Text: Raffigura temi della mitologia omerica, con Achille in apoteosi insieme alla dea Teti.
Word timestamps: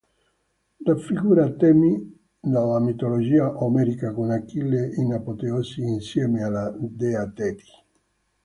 Raffigura 0.83 1.47
temi 1.53 2.17
della 2.39 2.79
mitologia 2.79 3.63
omerica, 3.63 4.11
con 4.15 4.31
Achille 4.31 4.91
in 4.95 5.13
apoteosi 5.13 5.83
insieme 5.83 6.41
alla 6.41 6.73
dea 6.75 7.29
Teti. 7.29 7.69